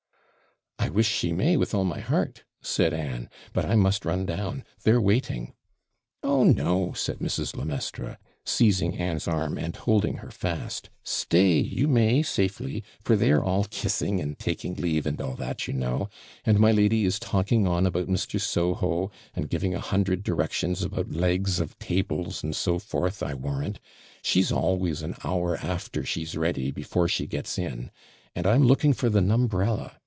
'I 0.83 0.93
wish 0.95 1.07
she 1.07 1.31
may, 1.31 1.55
with 1.55 1.73
all 1.73 1.85
my 1.85 2.01
heart' 2.01 2.43
said 2.61 2.91
Anne; 2.93 3.29
'but 3.53 3.63
I 3.63 3.75
must 3.75 4.03
run 4.03 4.25
down 4.25 4.65
they're 4.83 4.99
waiting.' 4.99 5.53
'Oh 6.21 6.43
no,' 6.43 6.91
said 6.91 7.19
Mrs. 7.19 7.55
le 7.55 7.63
Maistre, 7.63 8.17
seizing 8.43 8.97
Anne's 8.97 9.25
arm, 9.27 9.57
and 9.57 9.73
holding 9.73 10.17
her 10.17 10.31
fast; 10.31 10.89
'stay 11.03 11.59
you 11.59 11.87
may 11.87 12.21
safely 12.23 12.83
for 12.99 13.15
they're 13.15 13.43
all 13.43 13.63
kissing 13.65 14.19
and 14.19 14.37
taking 14.37 14.73
leave, 14.73 15.05
and 15.05 15.21
all 15.21 15.35
that, 15.35 15.65
you 15.65 15.71
know; 15.73 16.09
and 16.45 16.59
my 16.59 16.73
lady 16.73 17.05
is 17.05 17.19
talking 17.19 17.65
on 17.67 17.85
about 17.85 18.07
Mr. 18.07 18.41
Soho, 18.41 19.11
and 19.33 19.49
giving 19.49 19.73
a 19.73 19.79
hundred 19.79 20.23
directions 20.23 20.81
about 20.83 21.11
legs 21.11 21.61
of 21.61 21.79
TABLES, 21.79 22.43
and 22.43 22.53
so 22.53 22.79
forth, 22.79 23.23
I 23.23 23.33
warrant 23.33 23.79
she's 24.23 24.51
always 24.51 25.03
an 25.03 25.15
hour 25.23 25.55
after 25.57 26.03
she's 26.03 26.35
ready 26.35 26.69
before 26.69 27.07
she 27.07 27.27
gets 27.27 27.57
in 27.57 27.91
and 28.35 28.45
I'm 28.45 28.63
looking 28.65 28.91
for 28.93 29.09
the 29.09 29.21
NUMBRELLA. 29.21 29.93